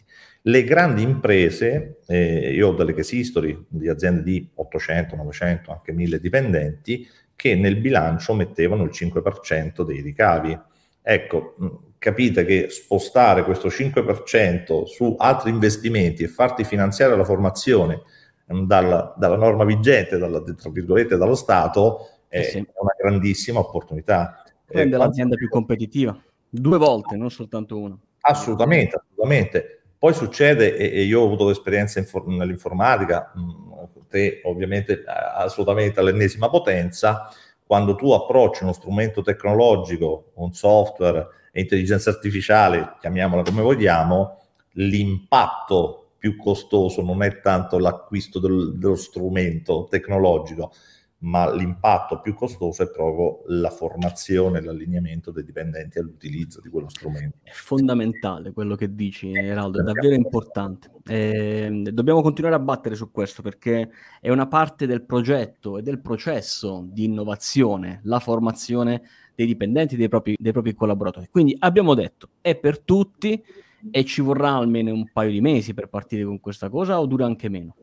Le 0.44 0.64
grandi 0.64 1.02
imprese, 1.02 2.00
eh, 2.06 2.52
io 2.52 2.68
ho 2.68 2.72
delle 2.74 2.94
case 2.94 3.14
history 3.14 3.64
di 3.68 3.88
aziende 3.88 4.24
di 4.24 4.50
800, 4.52 5.14
900, 5.14 5.70
anche 5.70 5.92
1000 5.92 6.18
dipendenti, 6.18 7.08
che 7.36 7.54
nel 7.54 7.76
bilancio 7.76 8.34
mettevano 8.34 8.82
il 8.82 8.90
5% 8.92 9.84
dei 9.84 10.00
ricavi. 10.00 10.58
Ecco, 11.00 11.54
capite 11.98 12.44
che 12.44 12.68
spostare 12.70 13.44
questo 13.44 13.68
5% 13.68 14.84
su 14.84 15.14
altri 15.16 15.50
investimenti 15.50 16.24
e 16.24 16.28
farti 16.28 16.64
finanziare 16.64 17.16
la 17.16 17.24
formazione 17.24 18.02
dalla, 18.44 19.14
dalla 19.16 19.36
norma 19.36 19.64
vigente, 19.64 20.18
dalla, 20.18 20.42
tra 20.42 20.70
virgolette, 20.70 21.16
dallo 21.16 21.36
Stato, 21.36 22.08
è, 22.26 22.38
eh 22.38 22.42
sì. 22.44 22.56
una 22.58 22.94
grandissima 22.98 23.60
opportunità. 23.60 24.42
Rende 24.66 24.96
eh, 24.96 24.98
l'azienda 24.98 25.36
più 25.36 25.48
competitiva, 25.48 26.20
due 26.48 26.78
volte, 26.78 27.14
non 27.14 27.30
soltanto 27.30 27.78
una. 27.78 27.96
Assolutamente, 28.22 28.96
assolutamente. 28.96 29.81
Poi 30.02 30.14
succede, 30.14 30.76
e, 30.76 31.02
io 31.04 31.20
ho 31.20 31.26
avuto 31.26 31.48
esperienza 31.48 32.00
infor- 32.00 32.26
nell'informatica, 32.26 33.30
mh, 33.36 34.08
te 34.08 34.40
ovviamente 34.42 35.04
assolutamente 35.06 36.00
all'ennesima 36.00 36.50
potenza, 36.50 37.28
quando 37.64 37.94
tu 37.94 38.10
approcci 38.10 38.64
uno 38.64 38.72
strumento 38.72 39.22
tecnologico, 39.22 40.32
un 40.34 40.52
software 40.54 41.28
e 41.52 41.60
intelligenza 41.60 42.10
artificiale, 42.10 42.96
chiamiamola 42.98 43.42
come 43.44 43.62
vogliamo, 43.62 44.40
l'impatto 44.72 46.14
più 46.18 46.36
costoso 46.36 47.00
non 47.02 47.22
è 47.22 47.40
tanto 47.40 47.78
l'acquisto 47.78 48.40
del, 48.40 48.76
dello 48.78 48.96
strumento 48.96 49.86
tecnologico, 49.88 50.72
ma 51.22 51.52
l'impatto 51.52 52.20
più 52.20 52.34
costoso 52.34 52.82
è 52.82 52.90
proprio 52.90 53.42
la 53.46 53.70
formazione 53.70 54.58
e 54.58 54.62
l'allineamento 54.62 55.30
dei 55.30 55.44
dipendenti 55.44 55.98
all'utilizzo 55.98 56.60
di 56.60 56.68
quello 56.68 56.88
strumento. 56.88 57.38
È 57.42 57.50
fondamentale 57.52 58.52
quello 58.52 58.74
che 58.74 58.94
dici, 58.94 59.32
Eraldo, 59.32 59.80
è 59.80 59.82
davvero 59.82 60.14
importante. 60.14 60.90
Eh, 61.04 61.90
dobbiamo 61.92 62.22
continuare 62.22 62.56
a 62.56 62.60
battere 62.60 62.96
su 62.96 63.10
questo 63.10 63.42
perché 63.42 63.90
è 64.20 64.30
una 64.30 64.48
parte 64.48 64.86
del 64.86 65.02
progetto 65.02 65.78
e 65.78 65.82
del 65.82 66.00
processo 66.00 66.84
di 66.88 67.04
innovazione, 67.04 68.00
la 68.04 68.18
formazione 68.18 69.02
dei 69.34 69.46
dipendenti, 69.46 69.96
dei 69.96 70.08
propri, 70.08 70.36
dei 70.38 70.52
propri 70.52 70.74
collaboratori. 70.74 71.28
Quindi 71.30 71.54
abbiamo 71.60 71.94
detto, 71.94 72.30
è 72.40 72.56
per 72.56 72.80
tutti 72.80 73.42
e 73.90 74.04
ci 74.04 74.20
vorrà 74.20 74.54
almeno 74.54 74.92
un 74.92 75.08
paio 75.12 75.30
di 75.30 75.40
mesi 75.40 75.72
per 75.74 75.88
partire 75.88 76.24
con 76.24 76.40
questa 76.40 76.68
cosa 76.68 77.00
o 77.00 77.06
dura 77.06 77.26
anche 77.26 77.48
meno? 77.48 77.76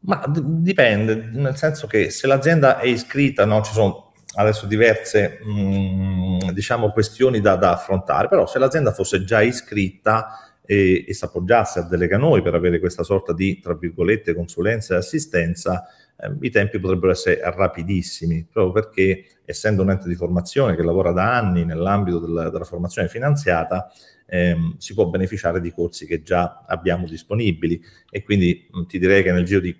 Ma 0.00 0.24
d- 0.26 0.40
dipende, 0.62 1.30
nel 1.32 1.56
senso 1.56 1.86
che 1.86 2.10
se 2.10 2.26
l'azienda 2.26 2.78
è 2.78 2.86
iscritta, 2.86 3.44
no, 3.44 3.62
ci 3.62 3.72
sono 3.72 4.12
adesso 4.34 4.66
diverse 4.66 5.38
mh, 5.42 5.50
mm, 5.50 6.38
diciamo, 6.50 6.90
questioni 6.90 7.40
da, 7.40 7.56
da, 7.56 7.72
affrontare, 7.72 8.28
però 8.28 8.46
se 8.46 8.58
l'azienda 8.58 8.92
fosse 8.92 9.24
già 9.24 9.42
iscritta 9.42 10.58
e, 10.64 11.04
e 11.06 11.16
appoggiasse 11.20 11.80
a 11.80 11.82
Delega 11.82 12.16
Noi 12.16 12.42
per 12.42 12.54
avere 12.54 12.78
questa 12.78 13.02
sorta 13.02 13.32
di, 13.32 13.58
tra 13.58 13.74
virgolette, 13.74 14.34
consulenza 14.34 14.94
e 14.94 14.98
assistenza, 14.98 15.86
eh, 16.16 16.30
i 16.40 16.50
tempi 16.50 16.78
potrebbero 16.78 17.10
essere 17.10 17.40
rapidissimi, 17.42 18.46
proprio 18.50 18.72
perché 18.72 19.24
essendo 19.44 19.82
un 19.82 19.90
ente 19.90 20.08
di 20.08 20.14
formazione 20.14 20.76
che 20.76 20.82
lavora 20.82 21.10
da 21.10 21.36
anni 21.36 21.64
nell'ambito 21.64 22.20
della, 22.20 22.50
della 22.50 22.64
formazione 22.64 23.08
finanziata, 23.08 23.90
ehm, 24.26 24.76
si 24.76 24.94
può 24.94 25.06
beneficiare 25.06 25.60
di 25.60 25.72
corsi 25.72 26.06
che 26.06 26.22
già 26.22 26.64
abbiamo 26.66 27.06
disponibili. 27.06 27.80
E 28.10 28.22
quindi 28.22 28.68
mh, 28.70 28.82
ti 28.84 28.98
direi 28.98 29.22
che 29.22 29.32
nel 29.32 29.44
giro 29.44 29.60
di 29.60 29.74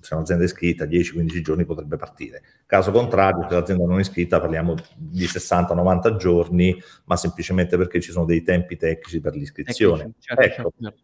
se 0.00 0.14
un'azienda 0.14 0.44
è 0.44 0.46
iscritta 0.46 0.84
10-15 0.84 1.40
giorni 1.40 1.64
potrebbe 1.64 1.96
partire. 1.96 2.42
Caso 2.66 2.90
contrario, 2.90 3.46
se 3.48 3.54
l'azienda 3.54 3.84
non 3.84 3.98
è 3.98 4.00
iscritta 4.00 4.40
parliamo 4.40 4.74
di 4.96 5.24
60-90 5.24 6.16
giorni, 6.16 6.76
ma 7.04 7.16
semplicemente 7.16 7.76
perché 7.76 8.00
ci 8.00 8.12
sono 8.12 8.24
dei 8.24 8.42
tempi 8.42 8.76
tecnici 8.76 9.20
per 9.20 9.34
l'iscrizione. 9.34 10.12
Certo, 10.18 10.42
ecco. 10.42 10.54
certo. 10.54 10.72
certo. 10.80 11.00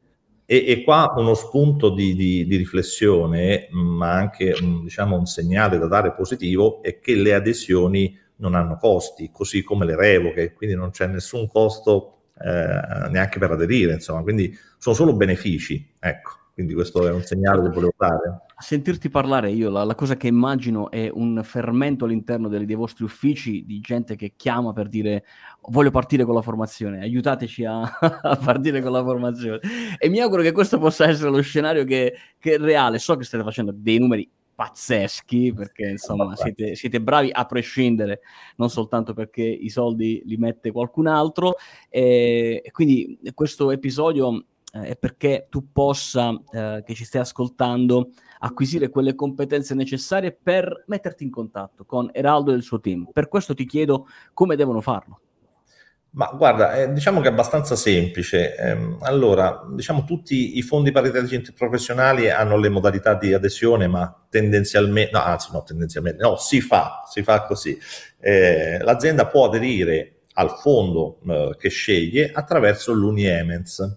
E, 0.51 0.65
e, 0.67 0.83
qua 0.83 1.13
uno 1.17 1.35
spunto 1.35 1.91
di, 1.91 2.15
di, 2.15 2.47
di 2.47 2.57
riflessione, 2.57 3.69
ma 3.71 4.13
anche 4.13 4.55
diciamo, 4.83 5.15
un 5.15 5.27
segnale 5.27 5.77
da 5.77 5.87
dare 5.87 6.15
positivo, 6.15 6.83
è 6.83 7.01
che 7.01 7.15
le 7.15 7.35
adesioni 7.35 8.19
non 8.37 8.55
hanno 8.55 8.79
costi, 8.79 9.31
così 9.31 9.63
come 9.63 9.85
le 9.85 9.95
revoche, 9.95 10.55
quindi 10.55 10.75
non 10.75 10.91
c'è 10.91 11.07
nessun 11.07 11.47
costo 11.49 12.31
eh, 12.41 13.09
neanche 13.11 13.39
per 13.39 13.51
aderire, 13.51 13.93
insomma, 13.93 14.23
quindi 14.23 14.57
sono 14.79 14.95
solo 14.95 15.15
benefici. 15.15 15.95
Ecco. 15.99 16.38
Quindi 16.59 16.75
questo 16.75 17.07
è 17.07 17.13
un 17.13 17.23
segnale 17.23 17.63
che 17.63 17.69
volevo 17.69 17.95
dare. 17.97 18.41
A 18.53 18.63
sentirti 18.63 19.09
parlare 19.09 19.53
io, 19.53 19.71
la, 19.71 19.85
la, 19.85 19.95
cosa 19.95 20.17
che 20.17 20.27
immagino 20.27 20.91
è 20.91 21.09
un 21.09 21.41
fermento 21.45 22.05
all'interno 22.05 22.49
dei, 22.49 22.65
dei, 22.65 22.75
vostri 22.75 23.05
uffici 23.05 23.65
di 23.65 23.79
gente 23.79 24.17
che 24.17 24.33
chiama 24.35 24.73
per 24.73 24.89
dire 24.89 25.25
voglio 25.69 25.93
partire 25.93 26.25
con 26.25 26.35
la 26.35 26.43
formazione, 26.43 27.01
aiutateci 27.01 27.65
a, 27.65 27.83
a 28.01 28.37
partire 28.43 28.83
con 28.83 28.91
la 28.91 29.05
formazione. 29.05 29.61
E 29.99 30.09
mi 30.09 30.19
auguro 30.19 30.43
che 30.43 30.51
questo 30.51 30.81
possa 30.81 31.07
essere 31.07 31.31
lo 31.31 31.41
scenario 31.43 31.85
che, 31.85 32.13
che 32.41 32.55
è 32.55 32.59
reale. 32.59 32.99
So 32.99 33.15
che 33.15 33.23
state 33.23 33.45
facendo 33.45 33.73
dei 33.73 34.01
numeri 34.01 34.29
pazzeschi 34.53 35.53
perché 35.55 35.91
insomma 35.91 36.35
siete, 36.35 36.75
siete, 36.75 37.01
bravi 37.01 37.31
a 37.31 37.45
prescindere 37.45 38.23
non 38.57 38.69
soltanto 38.69 39.15
perché 39.15 39.45
i 39.45 39.69
soldi 39.69 40.21
li 40.25 40.37
mette 40.37 40.73
qualcun 40.73 41.07
altro 41.07 41.55
e, 41.89 42.61
e 42.65 42.71
quindi 42.73 43.21
questo 43.35 43.71
episodio 43.71 44.45
eh, 44.73 44.89
è 44.89 44.97
perché 44.97 45.47
tu 45.49 45.73
possa, 45.73 46.31
eh, 46.51 46.83
che 46.85 46.95
ci 46.95 47.05
stai 47.05 47.23
ascoltando, 47.23 48.11
acquisire 48.41 48.89
quelle 48.89 49.15
competenze 49.15 49.75
necessarie 49.75 50.33
per 50.33 50.85
metterti 50.87 51.25
in 51.25 51.31
contatto 51.31 51.85
con 51.85 52.11
Eraldo 52.13 52.53
e 52.53 52.57
il 52.57 52.63
suo 52.63 52.81
team. 52.81 53.09
Per 53.13 53.29
questo 53.29 53.55
ti 53.55 53.67
chiedo 53.67 54.07
come 54.33 54.57
devono 54.57 54.81
farlo. 54.81 55.21
Ma 56.11 56.31
guarda, 56.35 56.75
eh, 56.75 56.93
diciamo 56.93 57.21
che 57.21 57.29
è 57.29 57.31
abbastanza 57.31 57.77
semplice. 57.77 58.57
Eh, 58.57 58.97
allora, 59.01 59.65
diciamo 59.71 60.05
tutti 60.05 60.57
i 60.57 60.63
fondi 60.63 60.91
paritetici 60.91 61.35
interprofessionali 61.35 62.31
hanno 62.31 62.57
le 62.57 62.71
modalità 62.71 63.15
di 63.15 63.35
adesione, 63.35 63.87
ma 63.89 64.27
tendenzialmente, 64.31 65.11
no, 65.13 65.23
anzi 65.23 65.51
no, 65.53 65.63
tendenzialmente, 65.63 66.23
no, 66.23 66.37
si 66.37 66.61
fa, 66.61 67.03
si 67.07 67.23
fa 67.23 67.45
così. 67.45 67.79
Eh, 68.19 68.79
l'azienda 68.81 69.27
può 69.27 69.47
aderire 69.47 70.23
al 70.35 70.51
fondo 70.59 71.21
eh, 71.29 71.57
che 71.59 71.69
sceglie 71.69 72.31
attraverso 72.33 72.93
l'UNIEMENS 72.93 73.97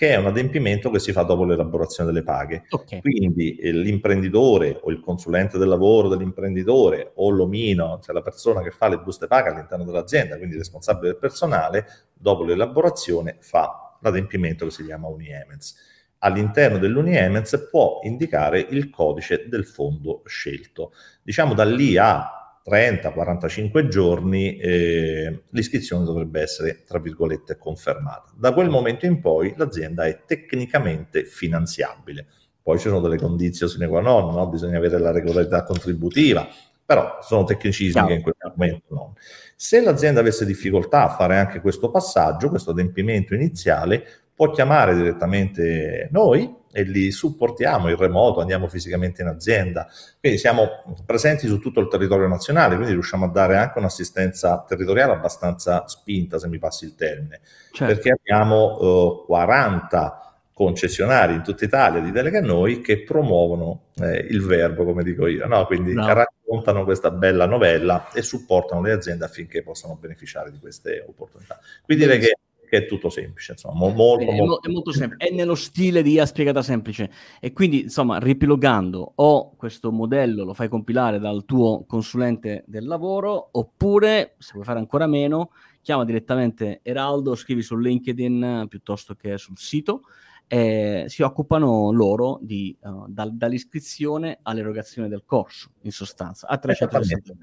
che 0.00 0.12
è 0.12 0.16
un 0.16 0.24
adempimento 0.24 0.88
che 0.88 0.98
si 0.98 1.12
fa 1.12 1.24
dopo 1.24 1.44
l'elaborazione 1.44 2.10
delle 2.10 2.24
paghe. 2.24 2.64
Okay. 2.70 3.02
Quindi 3.02 3.56
eh, 3.56 3.70
l'imprenditore 3.70 4.80
o 4.80 4.90
il 4.90 4.98
consulente 4.98 5.58
del 5.58 5.68
lavoro 5.68 6.08
dell'imprenditore 6.08 7.12
o 7.16 7.28
l'omino, 7.28 8.00
cioè 8.02 8.14
la 8.14 8.22
persona 8.22 8.62
che 8.62 8.70
fa 8.70 8.88
le 8.88 8.98
buste 9.00 9.26
paga 9.26 9.50
all'interno 9.50 9.84
dell'azienda, 9.84 10.36
quindi 10.36 10.54
il 10.54 10.60
responsabile 10.62 11.08
del 11.08 11.18
personale, 11.18 11.86
dopo 12.14 12.44
l'elaborazione 12.44 13.36
fa 13.40 13.98
l'adempimento 14.00 14.64
che 14.64 14.70
si 14.70 14.86
chiama 14.86 15.06
Uniemens. 15.08 15.76
All'interno 16.20 16.78
dell'Uniemens 16.78 17.68
può 17.70 18.00
indicare 18.02 18.58
il 18.70 18.88
codice 18.88 19.48
del 19.48 19.66
fondo 19.66 20.22
scelto. 20.24 20.94
Diciamo 21.22 21.52
da 21.52 21.64
lì 21.66 21.98
a 21.98 22.39
30-45 22.68 23.88
giorni 23.88 24.56
eh, 24.58 25.44
l'iscrizione 25.50 26.04
dovrebbe 26.04 26.42
essere, 26.42 26.82
tra 26.86 26.98
virgolette, 26.98 27.56
confermata. 27.56 28.32
Da 28.36 28.52
quel 28.52 28.68
momento 28.68 29.06
in 29.06 29.20
poi 29.20 29.54
l'azienda 29.56 30.04
è 30.04 30.24
tecnicamente 30.26 31.24
finanziabile. 31.24 32.26
Poi 32.62 32.78
ci 32.78 32.88
sono 32.88 33.00
delle 33.00 33.16
condizioni 33.16 33.72
sine 33.72 33.88
qua 33.88 34.00
non, 34.00 34.34
no? 34.34 34.48
bisogna 34.48 34.76
avere 34.76 34.98
la 34.98 35.10
regolarità 35.10 35.62
contributiva, 35.62 36.46
però 36.84 37.18
sono 37.22 37.44
tecnicismi 37.44 37.92
Ciao. 37.92 38.06
che 38.06 38.14
in 38.14 38.22
quel 38.22 38.34
momento 38.54 38.94
non. 38.94 39.12
Se 39.56 39.80
l'azienda 39.80 40.20
avesse 40.20 40.44
difficoltà 40.44 41.04
a 41.04 41.08
fare 41.08 41.38
anche 41.38 41.60
questo 41.60 41.90
passaggio, 41.90 42.48
questo 42.48 42.72
adempimento 42.72 43.34
iniziale, 43.34 44.19
può 44.40 44.48
chiamare 44.48 44.94
direttamente 44.94 46.08
noi 46.12 46.50
e 46.72 46.82
li 46.84 47.10
supportiamo 47.10 47.90
in 47.90 47.96
remoto, 47.96 48.40
andiamo 48.40 48.68
fisicamente 48.68 49.20
in 49.20 49.28
azienda. 49.28 49.86
Quindi 50.18 50.38
siamo 50.38 50.82
presenti 51.04 51.46
su 51.46 51.58
tutto 51.58 51.78
il 51.80 51.88
territorio 51.88 52.26
nazionale, 52.26 52.76
quindi 52.76 52.94
riusciamo 52.94 53.26
a 53.26 53.28
dare 53.28 53.58
anche 53.58 53.78
un'assistenza 53.78 54.64
territoriale 54.66 55.12
abbastanza 55.12 55.86
spinta, 55.88 56.38
se 56.38 56.48
mi 56.48 56.56
passi 56.56 56.86
il 56.86 56.94
termine, 56.94 57.40
certo. 57.70 57.92
perché 57.92 58.12
abbiamo 58.12 58.78
uh, 58.78 59.24
40 59.26 60.36
concessionari 60.54 61.34
in 61.34 61.42
tutta 61.42 61.66
Italia 61.66 62.00
di 62.00 62.10
Delega 62.10 62.38
a 62.38 62.42
Noi 62.42 62.80
che 62.80 63.02
promuovono 63.02 63.88
eh, 63.96 64.26
il 64.30 64.42
verbo, 64.42 64.86
come 64.86 65.02
dico 65.02 65.26
io, 65.26 65.46
no? 65.46 65.66
quindi 65.66 65.92
no. 65.92 66.10
raccontano 66.14 66.84
questa 66.84 67.10
bella 67.10 67.44
novella 67.44 68.08
e 68.14 68.22
supportano 68.22 68.80
le 68.80 68.92
aziende 68.92 69.26
affinché 69.26 69.62
possano 69.62 69.96
beneficiare 69.96 70.50
di 70.50 70.58
queste 70.58 71.04
opportunità. 71.06 71.58
Quindi 71.84 72.04
direi 72.04 72.18
che 72.20 72.36
che 72.70 72.76
è 72.76 72.86
tutto 72.86 73.10
semplice, 73.10 73.52
insomma, 73.52 73.74
mo- 73.74 73.88
molto, 73.88 74.30
è, 74.30 74.36
molto, 74.36 74.68
è 74.68 74.70
molto 74.70 74.92
semplice, 74.92 75.28
è 75.28 75.34
nello 75.34 75.56
stile 75.56 76.02
di 76.02 76.20
A 76.20 76.24
spiegata 76.24 76.62
semplice. 76.62 77.10
E 77.40 77.52
quindi, 77.52 77.82
insomma, 77.82 78.20
ripilogando, 78.20 79.12
o 79.16 79.56
questo 79.56 79.90
modello 79.90 80.44
lo 80.44 80.54
fai 80.54 80.68
compilare 80.68 81.18
dal 81.18 81.44
tuo 81.44 81.84
consulente 81.84 82.62
del 82.68 82.86
lavoro, 82.86 83.48
oppure, 83.50 84.36
se 84.38 84.52
vuoi 84.52 84.64
fare 84.64 84.78
ancora 84.78 85.08
meno, 85.08 85.50
chiama 85.82 86.04
direttamente 86.04 86.78
Eraldo, 86.84 87.34
scrivi 87.34 87.60
su 87.60 87.76
LinkedIn 87.76 88.66
piuttosto 88.68 89.16
che 89.16 89.36
sul 89.36 89.58
sito, 89.58 90.02
eh, 90.46 91.06
si 91.08 91.22
occupano 91.22 91.90
loro 91.90 92.38
di, 92.40 92.76
uh, 92.82 93.06
dal, 93.08 93.34
dall'iscrizione 93.34 94.38
all'erogazione 94.42 95.08
del 95.08 95.24
corso, 95.26 95.70
in 95.82 95.90
sostanza, 95.90 96.46
a 96.46 96.56
360 96.56 97.34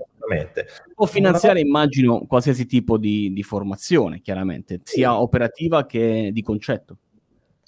O 0.95 1.05
finanziare, 1.05 1.59
immagino, 1.59 2.25
qualsiasi 2.27 2.65
tipo 2.65 2.97
di, 2.97 3.31
di 3.33 3.43
formazione, 3.43 4.21
chiaramente, 4.21 4.81
sia 4.83 5.19
operativa 5.19 5.85
che 5.85 6.29
di 6.31 6.41
concetto. 6.41 6.97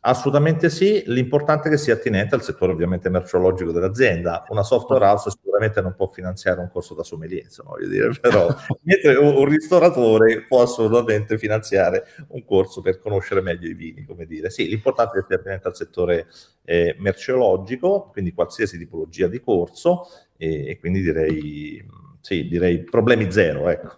Assolutamente 0.02 0.70
sì, 0.70 1.04
l'importante 1.08 1.68
è 1.68 1.72
che 1.72 1.78
sia 1.78 1.96
attinente 1.96 2.34
al 2.34 2.42
settore 2.42 2.72
ovviamente 2.72 3.10
merceologico 3.10 3.74
dell'azienda. 3.74 4.46
Una 4.48 4.64
software 4.64 5.04
house 5.04 5.30
sicuramente 5.30 5.82
non 5.82 5.94
può 5.94 6.08
finanziare 6.08 6.62
un 6.62 6.70
corso 6.72 6.94
da 6.94 7.04
insomma, 7.44 7.72
voglio 7.72 7.90
dire, 7.90 8.12
però 8.22 8.48
mentre 8.84 9.16
un, 9.16 9.44
ristoratore 9.44 10.46
può 10.48 10.62
assolutamente 10.62 11.38
finanziare 11.38 12.06
un 12.30 12.46
corso 12.46 12.80
per 12.80 13.00
conoscere 13.00 13.42
meglio 13.42 13.68
i 13.68 13.74
vini, 13.74 14.06
come 14.06 14.26
dire. 14.26 14.50
Sì, 14.50 14.70
l'importante 14.70 15.18
è 15.18 15.22
che 15.22 15.28
sia 15.28 15.36
attinente 15.36 15.68
al 15.68 15.76
settore 15.76 16.28
eh, 16.64 16.96
merceologico, 16.98 18.08
quindi 18.14 18.32
qualsiasi 18.32 18.78
tipologia 18.78 19.28
di 19.28 19.42
corso 19.42 20.08
e, 20.38 20.70
e 20.70 20.80
quindi 20.80 21.02
direi, 21.02 21.86
sì, 22.30 22.48
direi 22.48 22.84
problemi 22.84 23.32
zero, 23.32 23.68
ecco. 23.70 23.90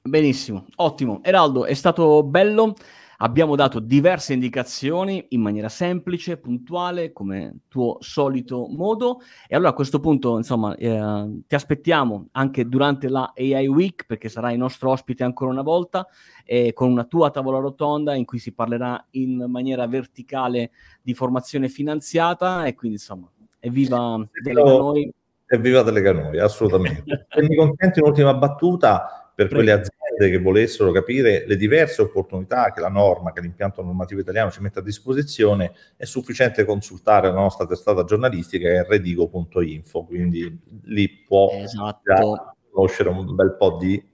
Benissimo, 0.00 0.64
ottimo. 0.76 1.20
Eraldo, 1.22 1.66
è 1.66 1.74
stato 1.74 2.22
bello. 2.22 2.74
Abbiamo 3.18 3.56
dato 3.56 3.78
diverse 3.78 4.32
indicazioni 4.32 5.26
in 5.30 5.42
maniera 5.42 5.68
semplice, 5.68 6.38
puntuale, 6.38 7.12
come 7.12 7.64
tuo 7.68 7.98
solito 8.00 8.68
modo. 8.70 9.20
E 9.46 9.54
allora 9.54 9.70
a 9.70 9.74
questo 9.74 10.00
punto, 10.00 10.38
insomma, 10.38 10.74
eh, 10.76 11.42
ti 11.46 11.54
aspettiamo 11.54 12.28
anche 12.32 12.66
durante 12.66 13.10
la 13.10 13.34
AI 13.36 13.66
Week, 13.66 14.06
perché 14.06 14.30
sarai 14.30 14.56
nostro 14.56 14.90
ospite 14.90 15.24
ancora 15.24 15.50
una 15.50 15.60
volta, 15.60 16.06
eh, 16.46 16.72
con 16.72 16.90
una 16.90 17.04
tua 17.04 17.30
tavola 17.30 17.58
rotonda 17.58 18.14
in 18.14 18.24
cui 18.24 18.38
si 18.38 18.52
parlerà 18.54 19.04
in 19.10 19.44
maniera 19.46 19.86
verticale 19.86 20.70
di 21.02 21.12
formazione 21.12 21.68
finanziata. 21.68 22.64
E 22.64 22.74
quindi, 22.74 22.96
insomma, 22.96 23.30
evviva 23.58 24.26
Delega 24.42 24.72
Noi. 24.72 25.12
Evviva 25.48 25.82
Delega 25.82 26.12
Noi, 26.12 26.38
assolutamente. 26.38 27.26
Se 27.28 27.42
mi 27.42 27.56
consenti 27.56 28.00
un'ultima 28.00 28.34
battuta, 28.34 29.28
per 29.38 29.48
quelle 29.48 29.70
aziende 29.70 30.36
che 30.36 30.42
volessero 30.42 30.90
capire 30.90 31.44
le 31.46 31.54
diverse 31.54 32.02
opportunità 32.02 32.72
che 32.72 32.80
la 32.80 32.88
norma, 32.88 33.32
che 33.32 33.40
l'impianto 33.40 33.84
normativo 33.84 34.20
italiano 34.20 34.50
ci 34.50 34.60
mette 34.60 34.80
a 34.80 34.82
disposizione, 34.82 35.72
è 35.96 36.04
sufficiente 36.04 36.64
consultare 36.64 37.28
la 37.28 37.34
nostra 37.34 37.64
testata 37.64 38.02
giornalistica 38.02 38.68
che 38.68 38.80
è 38.80 38.84
redigo.info, 38.84 40.04
quindi 40.04 40.60
lì 40.86 41.08
può 41.24 41.50
esatto. 41.52 42.56
conoscere 42.68 43.10
un 43.10 43.32
bel 43.36 43.54
po' 43.56 43.76
di 43.80 44.04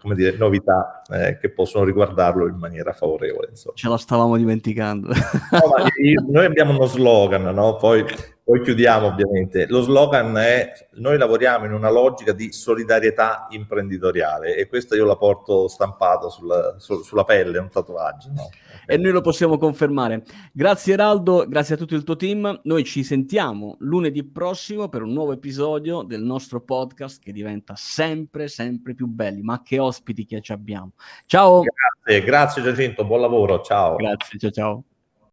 come 0.00 0.16
dire, 0.16 0.36
novità 0.36 1.02
eh, 1.12 1.38
che 1.38 1.50
possono 1.50 1.84
riguardarlo 1.84 2.48
in 2.48 2.56
maniera 2.56 2.92
favorevole. 2.92 3.50
Insomma. 3.50 3.76
Ce 3.76 3.88
la 3.88 3.96
stavamo 3.96 4.36
dimenticando. 4.36 5.08
No, 5.08 6.28
noi 6.28 6.44
abbiamo 6.44 6.72
uno 6.72 6.86
slogan, 6.86 7.54
no? 7.54 7.76
poi 7.76 8.04
poi 8.44 8.60
chiudiamo 8.60 9.06
ovviamente. 9.06 9.66
Lo 9.68 9.82
slogan 9.82 10.36
è 10.36 10.72
noi 10.94 11.16
lavoriamo 11.16 11.64
in 11.64 11.72
una 11.72 11.90
logica 11.90 12.32
di 12.32 12.52
solidarietà 12.52 13.46
imprenditoriale 13.50 14.56
e 14.56 14.66
questo 14.66 14.96
io 14.96 15.04
la 15.04 15.16
porto 15.16 15.68
stampato 15.68 16.28
sulla, 16.28 16.74
su, 16.78 17.02
sulla 17.02 17.22
pelle, 17.24 17.58
un 17.58 17.68
tatuaggio. 17.70 18.30
No? 18.34 18.50
E 18.86 18.96
noi 18.96 19.12
lo 19.12 19.20
possiamo 19.20 19.58
confermare. 19.58 20.24
Grazie 20.52 20.94
Eraldo, 20.94 21.46
grazie 21.46 21.76
a 21.76 21.78
tutto 21.78 21.94
il 21.94 22.02
tuo 22.02 22.16
team. 22.16 22.60
Noi 22.64 22.82
ci 22.82 23.04
sentiamo 23.04 23.76
lunedì 23.78 24.24
prossimo 24.24 24.88
per 24.88 25.02
un 25.02 25.12
nuovo 25.12 25.32
episodio 25.32 26.02
del 26.02 26.22
nostro 26.22 26.60
podcast 26.60 27.22
che 27.22 27.30
diventa 27.30 27.74
sempre, 27.76 28.48
sempre 28.48 28.94
più 28.94 29.06
belli. 29.06 29.42
Ma 29.42 29.62
che 29.62 29.78
ospiti 29.78 30.24
che 30.24 30.40
ci 30.40 30.50
abbiamo. 30.50 30.92
Ciao. 31.26 31.62
Grazie, 31.62 32.24
grazie 32.24 32.62
Giacinto, 32.62 33.04
buon 33.04 33.20
lavoro, 33.20 33.60
ciao. 33.60 33.94
Grazie, 33.94 34.38
ciao 34.38 34.50
ciao. 34.50 34.84